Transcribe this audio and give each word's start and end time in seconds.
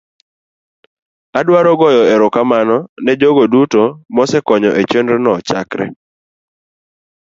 adwaro 1.39 1.71
goyo 1.79 2.03
erokamano 2.13 2.77
ne 3.03 3.13
jogo 3.19 3.43
duto 3.53 3.83
mosekonyo 4.15 4.71
e 4.81 4.83
chenrono 4.89 5.33
chakre 5.47 5.85